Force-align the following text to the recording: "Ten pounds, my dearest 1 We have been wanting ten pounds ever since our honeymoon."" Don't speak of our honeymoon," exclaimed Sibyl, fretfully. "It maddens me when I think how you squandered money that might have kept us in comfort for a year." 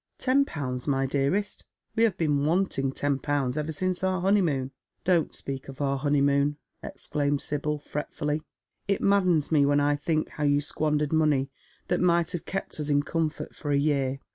"Ten 0.17 0.45
pounds, 0.45 0.87
my 0.87 1.05
dearest 1.05 1.67
1 1.93 1.93
We 1.97 2.03
have 2.05 2.17
been 2.17 2.43
wanting 2.43 2.91
ten 2.91 3.19
pounds 3.19 3.55
ever 3.55 3.71
since 3.71 4.03
our 4.03 4.19
honeymoon."" 4.21 4.71
Don't 5.03 5.35
speak 5.35 5.67
of 5.67 5.79
our 5.79 5.95
honeymoon," 5.99 6.57
exclaimed 6.81 7.39
Sibyl, 7.41 7.77
fretfully. 7.77 8.41
"It 8.87 9.01
maddens 9.01 9.51
me 9.51 9.63
when 9.63 9.79
I 9.79 9.95
think 9.95 10.29
how 10.29 10.43
you 10.43 10.59
squandered 10.59 11.13
money 11.13 11.51
that 11.87 12.01
might 12.01 12.31
have 12.31 12.45
kept 12.45 12.79
us 12.79 12.89
in 12.89 13.03
comfort 13.03 13.53
for 13.55 13.69
a 13.69 13.77
year." 13.77 14.17